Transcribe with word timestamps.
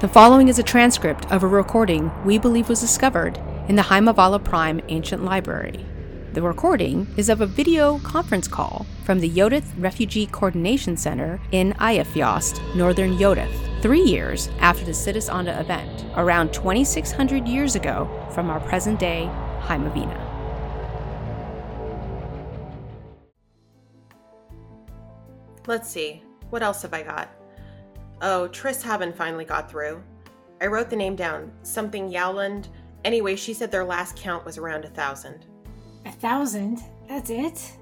The 0.00 0.06
following 0.06 0.46
is 0.46 0.60
a 0.60 0.62
transcript 0.62 1.28
of 1.32 1.42
a 1.42 1.48
recording 1.48 2.12
we 2.24 2.38
believe 2.38 2.68
was 2.68 2.80
discovered 2.80 3.36
in 3.66 3.74
the 3.74 3.82
Heimavahla 3.82 4.44
Prime 4.44 4.80
Ancient 4.86 5.24
Library. 5.24 5.84
The 6.34 6.40
recording 6.40 7.08
is 7.16 7.28
of 7.28 7.40
a 7.40 7.46
video 7.46 7.98
conference 7.98 8.46
call 8.46 8.86
from 9.02 9.18
the 9.18 9.28
Yodith 9.28 9.64
Refugee 9.76 10.26
Coordination 10.26 10.96
Center 10.96 11.40
in 11.50 11.72
Eyjafjallajökull, 11.80 12.76
northern 12.76 13.18
Yodith, 13.18 13.82
three 13.82 14.00
years 14.00 14.50
after 14.60 14.84
the 14.84 14.92
Siidast 14.92 15.34
Anda 15.34 15.58
event, 15.58 16.04
around 16.14 16.52
2,600 16.52 17.48
years 17.48 17.74
ago 17.74 18.08
from 18.32 18.50
our 18.50 18.60
present 18.60 19.00
day 19.00 19.28
Heimavina. 19.62 20.16
Let's 25.66 25.90
see, 25.90 26.22
what 26.50 26.62
else 26.62 26.82
have 26.82 26.94
I 26.94 27.02
got? 27.02 27.37
Oh, 28.20 28.48
Trishaven 28.50 29.14
finally 29.14 29.44
got 29.44 29.70
through. 29.70 30.02
I 30.60 30.66
wrote 30.66 30.90
the 30.90 30.96
name 30.96 31.14
down, 31.14 31.52
something 31.62 32.10
Yowland. 32.10 32.68
Anyway, 33.04 33.36
she 33.36 33.54
said 33.54 33.70
their 33.70 33.84
last 33.84 34.16
count 34.16 34.44
was 34.44 34.58
around 34.58 34.84
a 34.84 34.88
thousand. 34.90 35.46
A 36.04 36.12
thousand? 36.12 36.82
That's 37.08 37.30
it? 37.30 37.72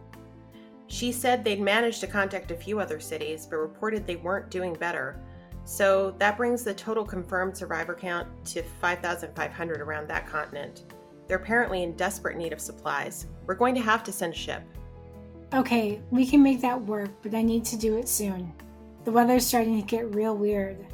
She 0.88 1.10
said 1.10 1.42
they'd 1.42 1.60
managed 1.60 2.00
to 2.00 2.06
contact 2.06 2.50
a 2.50 2.56
few 2.56 2.78
other 2.78 3.00
cities, 3.00 3.46
but 3.46 3.56
reported 3.56 4.06
they 4.06 4.16
weren't 4.16 4.50
doing 4.50 4.74
better. 4.74 5.20
So 5.64 6.14
that 6.18 6.36
brings 6.36 6.62
the 6.62 6.74
total 6.74 7.04
confirmed 7.04 7.56
survivor 7.56 7.94
count 7.94 8.28
to 8.46 8.62
5,500 8.62 9.80
around 9.80 10.06
that 10.08 10.26
continent. 10.26 10.84
They're 11.26 11.38
apparently 11.38 11.82
in 11.82 11.96
desperate 11.96 12.36
need 12.36 12.52
of 12.52 12.60
supplies. 12.60 13.26
We're 13.46 13.54
going 13.54 13.74
to 13.74 13.80
have 13.80 14.04
to 14.04 14.12
send 14.12 14.34
a 14.34 14.36
ship. 14.36 14.62
Okay, 15.54 16.00
we 16.10 16.26
can 16.26 16.42
make 16.42 16.60
that 16.60 16.80
work, 16.80 17.10
but 17.22 17.34
I 17.34 17.42
need 17.42 17.64
to 17.66 17.76
do 17.76 17.96
it 17.96 18.08
soon. 18.08 18.52
The 19.06 19.12
weather's 19.12 19.46
starting 19.46 19.80
to 19.80 19.86
get 19.86 20.12
real 20.16 20.36
weird. 20.36 20.84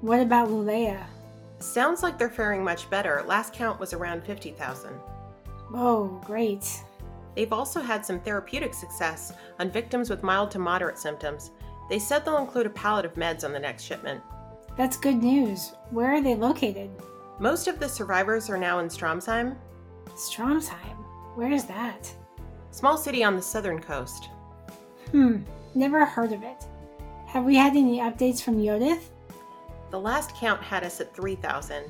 What 0.00 0.18
about 0.18 0.48
Lulea? 0.48 1.00
Sounds 1.60 2.02
like 2.02 2.18
they're 2.18 2.28
faring 2.28 2.64
much 2.64 2.90
better. 2.90 3.22
Last 3.24 3.52
count 3.52 3.78
was 3.78 3.92
around 3.92 4.24
50,000. 4.24 4.90
Oh, 5.72 6.20
great. 6.26 6.68
They've 7.36 7.52
also 7.52 7.80
had 7.80 8.04
some 8.04 8.18
therapeutic 8.18 8.74
success 8.74 9.32
on 9.60 9.70
victims 9.70 10.10
with 10.10 10.24
mild 10.24 10.50
to 10.50 10.58
moderate 10.58 10.98
symptoms. 10.98 11.52
They 11.88 12.00
said 12.00 12.24
they'll 12.24 12.38
include 12.38 12.66
a 12.66 12.70
pallet 12.70 13.04
of 13.04 13.14
meds 13.14 13.44
on 13.44 13.52
the 13.52 13.60
next 13.60 13.84
shipment. 13.84 14.20
That's 14.76 14.96
good 14.96 15.22
news. 15.22 15.72
Where 15.90 16.12
are 16.14 16.20
they 16.20 16.34
located? 16.34 16.90
Most 17.38 17.68
of 17.68 17.78
the 17.78 17.88
survivors 17.88 18.50
are 18.50 18.58
now 18.58 18.80
in 18.80 18.88
Stromsheim, 18.88 19.56
Stromsheim. 20.16 20.96
Where 21.36 21.52
is 21.52 21.64
that? 21.66 22.12
small 22.72 22.98
city 22.98 23.22
on 23.22 23.36
the 23.36 23.42
southern 23.42 23.80
coast. 23.80 24.30
Hmm, 25.12 25.44
never 25.76 26.04
heard 26.04 26.32
of 26.32 26.42
it. 26.42 26.66
Have 27.36 27.44
we 27.44 27.56
had 27.56 27.76
any 27.76 27.98
updates 27.98 28.40
from 28.40 28.56
Yodith? 28.56 29.10
The 29.90 30.00
last 30.00 30.34
count 30.36 30.62
had 30.62 30.84
us 30.84 31.02
at 31.02 31.14
3,000. 31.14 31.84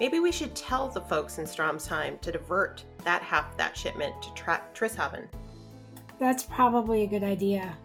Maybe 0.00 0.18
we 0.18 0.32
should 0.32 0.52
tell 0.56 0.88
the 0.88 1.00
folks 1.02 1.38
in 1.38 1.44
Stromsheim 1.44 2.20
to 2.20 2.32
divert 2.32 2.82
that 3.04 3.22
half 3.22 3.52
of 3.52 3.56
that 3.56 3.76
shipment 3.76 4.20
to 4.20 4.34
Tra- 4.34 4.64
Trishaven. 4.74 5.28
That's 6.18 6.42
probably 6.42 7.04
a 7.04 7.06
good 7.06 7.22
idea. 7.22 7.78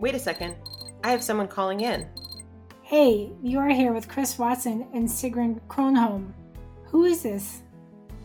Wait 0.00 0.14
a 0.14 0.18
second. 0.18 0.56
I 1.04 1.10
have 1.10 1.22
someone 1.22 1.48
calling 1.48 1.82
in. 1.82 2.08
Hey, 2.80 3.30
you 3.42 3.58
are 3.58 3.68
here 3.68 3.92
with 3.92 4.08
Chris 4.08 4.38
Watson 4.38 4.88
and 4.94 5.06
Sigrun 5.06 5.60
Kronholm. 5.68 6.32
Who 6.84 7.04
is 7.04 7.22
this? 7.22 7.60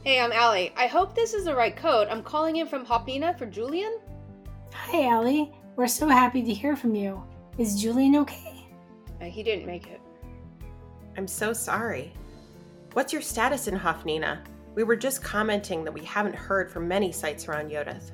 Hey, 0.05 0.21
I'm 0.21 0.31
Allie. 0.31 0.71
I 0.77 0.87
hope 0.87 1.13
this 1.13 1.33
is 1.33 1.43
the 1.43 1.55
right 1.57 1.75
code. 1.75 2.07
I'm 2.07 2.23
calling 2.23 2.55
in 2.55 2.67
from 2.67 2.85
Hopnina 2.85 3.37
for 3.37 3.47
Julian. 3.47 3.99
Hi, 4.71 5.09
Allie. 5.09 5.51
We're 5.77 5.87
so 5.87 6.09
happy 6.09 6.43
to 6.43 6.53
hear 6.53 6.75
from 6.75 6.95
you. 6.95 7.23
Is 7.57 7.81
Julian 7.81 8.17
okay? 8.17 8.67
Uh, 9.21 9.25
he 9.25 9.41
didn't 9.41 9.65
make 9.65 9.87
it. 9.87 10.01
I'm 11.17 11.27
so 11.27 11.53
sorry. 11.53 12.13
What's 12.93 13.13
your 13.13 13.21
status 13.21 13.67
in 13.67 13.79
Hofnina? 13.79 14.39
We 14.75 14.83
were 14.83 14.97
just 14.97 15.23
commenting 15.23 15.85
that 15.85 15.93
we 15.93 16.03
haven't 16.03 16.35
heard 16.35 16.69
from 16.69 16.89
many 16.89 17.11
sites 17.13 17.47
around 17.47 17.71
Yodith. 17.71 18.11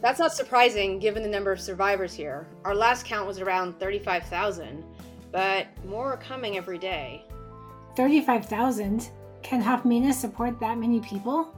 That's 0.00 0.20
not 0.20 0.32
surprising 0.32 1.00
given 1.00 1.22
the 1.24 1.28
number 1.28 1.50
of 1.50 1.60
survivors 1.60 2.14
here. 2.14 2.46
Our 2.64 2.74
last 2.74 3.04
count 3.04 3.26
was 3.26 3.40
around 3.40 3.80
35,000, 3.80 4.84
but 5.32 5.66
more 5.84 6.12
are 6.12 6.16
coming 6.16 6.56
every 6.56 6.78
day. 6.78 7.24
35,000? 7.96 9.10
Can 9.42 9.62
Hofmina 9.62 10.12
support 10.12 10.60
that 10.60 10.78
many 10.78 11.00
people? 11.00 11.52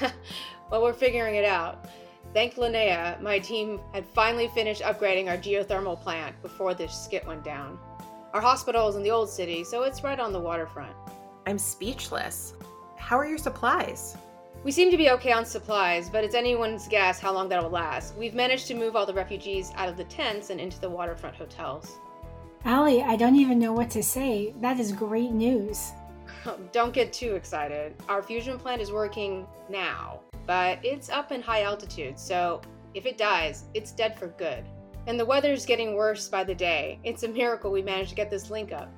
well, 0.70 0.82
we're 0.82 0.94
figuring 0.94 1.34
it 1.34 1.44
out. 1.44 1.86
Thank 2.34 2.56
Linnea, 2.56 3.20
my 3.20 3.38
team 3.38 3.78
had 3.92 4.04
finally 4.04 4.48
finished 4.48 4.82
upgrading 4.82 5.28
our 5.28 5.36
geothermal 5.36 6.02
plant 6.02 6.34
before 6.42 6.74
this 6.74 6.92
skit 6.92 7.24
went 7.24 7.44
down. 7.44 7.78
Our 8.32 8.40
hospital 8.40 8.88
is 8.88 8.96
in 8.96 9.04
the 9.04 9.12
old 9.12 9.30
city, 9.30 9.62
so 9.62 9.84
it's 9.84 10.02
right 10.02 10.18
on 10.18 10.32
the 10.32 10.40
waterfront. 10.40 10.96
I'm 11.46 11.58
speechless. 11.58 12.54
How 12.96 13.16
are 13.16 13.24
your 13.24 13.38
supplies? 13.38 14.16
We 14.64 14.72
seem 14.72 14.90
to 14.90 14.96
be 14.96 15.10
okay 15.10 15.30
on 15.30 15.44
supplies, 15.44 16.10
but 16.10 16.24
it's 16.24 16.34
anyone's 16.34 16.88
guess 16.88 17.20
how 17.20 17.32
long 17.32 17.48
that'll 17.48 17.70
last. 17.70 18.16
We've 18.16 18.34
managed 18.34 18.66
to 18.66 18.74
move 18.74 18.96
all 18.96 19.06
the 19.06 19.14
refugees 19.14 19.70
out 19.76 19.88
of 19.88 19.96
the 19.96 20.04
tents 20.04 20.50
and 20.50 20.60
into 20.60 20.80
the 20.80 20.90
waterfront 20.90 21.36
hotels. 21.36 21.98
Allie, 22.64 23.02
I 23.02 23.14
don't 23.14 23.36
even 23.36 23.60
know 23.60 23.72
what 23.72 23.90
to 23.90 24.02
say. 24.02 24.54
That 24.60 24.80
is 24.80 24.90
great 24.90 25.30
news. 25.30 25.92
Don't 26.72 26.94
get 26.94 27.12
too 27.12 27.34
excited. 27.34 27.94
Our 28.08 28.22
fusion 28.22 28.58
plant 28.58 28.80
is 28.80 28.90
working 28.90 29.46
now, 29.68 30.20
but 30.46 30.78
it's 30.84 31.08
up 31.08 31.32
in 31.32 31.42
high 31.42 31.62
altitude, 31.62 32.18
so 32.18 32.60
if 32.94 33.06
it 33.06 33.18
dies, 33.18 33.64
it's 33.74 33.92
dead 33.92 34.18
for 34.18 34.28
good. 34.28 34.64
And 35.06 35.18
the 35.18 35.24
weather's 35.24 35.66
getting 35.66 35.94
worse 35.94 36.28
by 36.28 36.44
the 36.44 36.54
day. 36.54 36.98
It's 37.04 37.24
a 37.24 37.28
miracle 37.28 37.70
we 37.70 37.82
managed 37.82 38.10
to 38.10 38.16
get 38.16 38.30
this 38.30 38.50
link 38.50 38.72
up. 38.72 38.92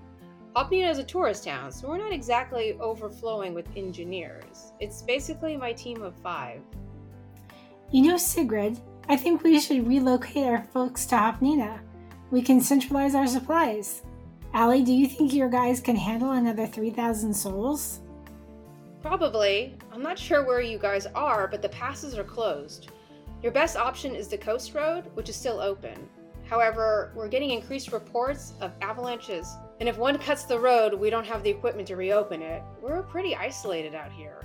Hopnina 0.54 0.90
is 0.90 0.98
a 0.98 1.04
tourist 1.04 1.44
town, 1.44 1.70
so 1.70 1.88
we're 1.88 1.98
not 1.98 2.12
exactly 2.12 2.78
overflowing 2.80 3.52
with 3.52 3.68
engineers. 3.76 4.72
It's 4.80 5.02
basically 5.02 5.56
my 5.56 5.72
team 5.72 6.02
of 6.02 6.14
five. 6.16 6.60
You 7.90 8.02
know, 8.02 8.16
Sigrid, 8.16 8.80
I 9.08 9.16
think 9.16 9.42
we 9.42 9.60
should 9.60 9.86
relocate 9.86 10.46
our 10.46 10.64
folks 10.72 11.06
to 11.06 11.16
Hopnina. 11.16 11.80
We 12.30 12.42
can 12.42 12.60
centralize 12.60 13.14
our 13.14 13.26
supplies. 13.26 14.02
Allie, 14.54 14.82
do 14.82 14.92
you 14.92 15.06
think 15.06 15.34
your 15.34 15.48
guys 15.50 15.80
can 15.80 15.96
handle 15.96 16.30
another 16.30 16.66
3,000 16.66 17.34
souls? 17.34 18.00
Probably. 19.06 19.78
I'm 19.92 20.02
not 20.02 20.18
sure 20.18 20.44
where 20.44 20.60
you 20.60 20.78
guys 20.78 21.06
are, 21.06 21.46
but 21.46 21.62
the 21.62 21.68
passes 21.68 22.18
are 22.18 22.24
closed. 22.24 22.90
Your 23.40 23.52
best 23.52 23.76
option 23.76 24.16
is 24.16 24.26
the 24.26 24.36
coast 24.36 24.74
road, 24.74 25.04
which 25.14 25.28
is 25.28 25.36
still 25.36 25.60
open. 25.60 26.08
However, 26.50 27.12
we're 27.14 27.28
getting 27.28 27.50
increased 27.50 27.92
reports 27.92 28.54
of 28.60 28.72
avalanches, 28.82 29.48
and 29.78 29.88
if 29.88 29.96
one 29.96 30.18
cuts 30.18 30.42
the 30.42 30.58
road, 30.58 30.92
we 30.92 31.08
don't 31.08 31.24
have 31.24 31.44
the 31.44 31.50
equipment 31.50 31.86
to 31.86 31.94
reopen 31.94 32.42
it. 32.42 32.64
We're 32.82 33.04
pretty 33.04 33.36
isolated 33.36 33.94
out 33.94 34.10
here. 34.10 34.42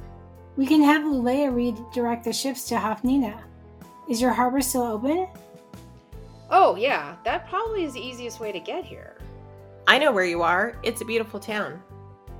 We 0.57 0.67
can 0.67 0.83
have 0.83 1.01
Lulea 1.01 1.51
redirect 1.51 2.23
the 2.23 2.31
ships 2.31 2.65
to 2.65 2.75
Hafnina. 2.75 3.41
Is 4.07 4.21
your 4.21 4.31
harbor 4.31 4.61
still 4.61 4.83
open? 4.83 5.27
Oh, 6.51 6.75
yeah, 6.75 7.15
that 7.25 7.49
probably 7.49 7.83
is 7.83 7.93
the 7.93 7.99
easiest 7.99 8.39
way 8.39 8.51
to 8.51 8.59
get 8.59 8.85
here. 8.85 9.17
I 9.87 9.97
know 9.97 10.11
where 10.11 10.25
you 10.25 10.43
are. 10.43 10.77
It's 10.83 11.01
a 11.01 11.05
beautiful 11.05 11.39
town. 11.39 11.81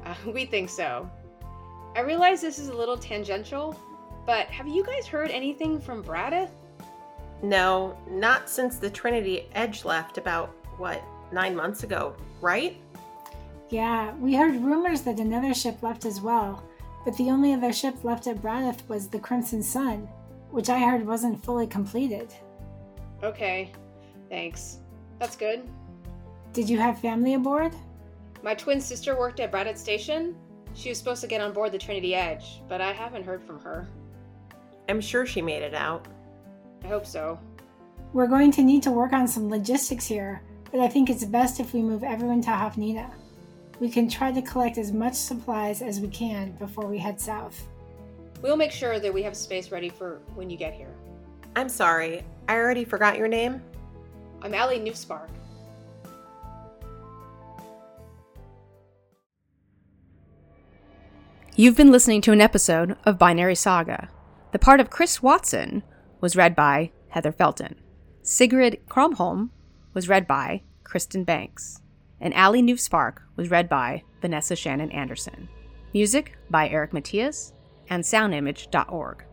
Uh, 0.06 0.14
we 0.32 0.46
think 0.46 0.70
so. 0.70 1.10
I 1.96 2.02
realize 2.02 2.42
this 2.42 2.58
is 2.58 2.70
a 2.70 2.74
little 2.74 2.98
tangential, 2.98 3.78
but 4.26 4.48
have 4.48 4.68
you 4.68 4.84
guys 4.84 5.08
heard 5.08 5.30
anything 5.30 5.80
from 5.80 6.04
Bradith? 6.04 6.52
No, 7.44 7.98
not 8.10 8.50
since 8.50 8.78
the 8.78 8.90
Trinity 8.90 9.48
Edge 9.56 9.84
left 9.84 10.18
about, 10.18 10.50
what, 10.78 11.04
nine 11.32 11.56
months 11.56 11.84
ago, 11.84 12.16
right? 12.40 12.78
Yeah, 13.70 14.14
we 14.16 14.36
heard 14.36 14.56
rumors 14.56 15.02
that 15.02 15.20
another 15.20 15.54
ship 15.54 15.82
left 15.82 16.06
as 16.06 16.22
well, 16.22 16.64
but 17.04 17.18
the 17.18 17.30
only 17.30 17.54
other 17.54 17.74
ship 17.74 17.96
left 18.04 18.28
at 18.28 18.42
Bradith 18.42 18.88
was 18.88 19.08
the 19.08 19.20
Crimson 19.20 19.64
Sun, 19.64 20.08
which 20.52 20.70
I 20.70 20.80
heard 20.80 21.06
wasn't 21.06 21.44
fully 21.44 21.68
completed. 21.68 22.34
Okay, 23.24 23.72
thanks. 24.30 24.78
That's 25.20 25.36
good. 25.36 25.68
Did 26.54 26.70
you 26.70 26.78
have 26.80 27.00
family 27.00 27.34
aboard? 27.34 27.74
My 28.44 28.56
twin 28.56 28.82
sister 28.82 29.18
worked 29.18 29.40
at 29.40 29.52
Braddock 29.52 29.78
Station. 29.78 30.36
She 30.74 30.90
was 30.90 30.98
supposed 30.98 31.22
to 31.22 31.28
get 31.28 31.42
on 31.42 31.54
board 31.54 31.72
the 31.72 31.78
Trinity 31.78 32.16
Edge, 32.16 32.62
but 32.68 32.82
I 32.82 32.92
haven't 32.92 33.26
heard 33.26 33.44
from 33.44 33.60
her. 33.60 33.88
I'm 34.90 35.02
sure 35.02 35.26
she 35.26 35.42
made 35.42 35.64
it 35.64 35.74
out. 35.74 36.08
I 36.84 36.88
hope 36.88 37.06
so. 37.06 37.40
We're 38.14 38.28
going 38.28 38.52
to 38.52 38.64
need 38.64 38.84
to 38.84 38.92
work 38.92 39.14
on 39.14 39.28
some 39.28 39.50
logistics 39.50 40.06
here, 40.06 40.42
but 40.72 40.80
I 40.80 40.88
think 40.88 41.10
it's 41.10 41.24
best 41.24 41.60
if 41.60 41.74
we 41.74 41.82
move 41.82 42.04
everyone 42.04 42.42
to 42.42 42.50
Hafnina. 42.50 43.10
We 43.80 43.90
can 43.90 44.10
try 44.10 44.32
to 44.32 44.42
collect 44.42 44.78
as 44.78 44.92
much 44.92 45.16
supplies 45.16 45.82
as 45.82 46.00
we 46.00 46.08
can 46.08 46.52
before 46.54 46.88
we 46.88 46.98
head 46.98 47.20
south. 47.20 47.68
We'll 48.42 48.58
make 48.58 48.72
sure 48.72 49.00
that 49.00 49.14
we 49.14 49.24
have 49.24 49.36
space 49.36 49.72
ready 49.72 49.90
for 49.90 50.20
when 50.36 50.50
you 50.50 50.58
get 50.58 50.74
here. 50.74 50.94
I'm 51.56 51.70
sorry, 51.70 52.24
I 52.48 52.56
already 52.56 52.86
forgot 52.86 53.18
your 53.18 53.28
name. 53.28 53.62
I'm 54.42 54.54
Allie 54.54 54.80
Newspark. 54.80 55.30
You've 61.56 61.76
been 61.76 61.92
listening 61.92 62.22
to 62.22 62.32
an 62.32 62.40
episode 62.42 62.96
of 63.04 63.20
Binary 63.20 63.56
Saga. 63.56 64.10
The 64.54 64.60
part 64.60 64.80
of 64.80 64.90
Chris 64.90 65.22
Watson 65.22 65.84
was 66.22 66.36
read 66.36 66.56
by 66.56 66.92
Heather 67.10 67.32
Felton. 67.32 67.76
Sigrid 68.24 68.80
Kromholm 68.88 69.50
was 69.94 70.08
read 70.08 70.28
by 70.28 70.62
Kristen 70.84 71.24
Banks. 71.24 71.82
and 72.24 72.34
Allie 72.36 72.62
New 72.62 72.78
Spark 72.78 73.24
was 73.36 73.50
read 73.50 73.68
by 73.68 74.04
Vanessa 74.22 74.56
Shannon 74.56 74.92
Anderson. 74.92 75.50
Music 75.94 76.38
by 76.52 76.70
Eric 76.70 76.92
Matyas 76.92 77.52
and 77.90 78.04
soundimage.org. 78.04 79.26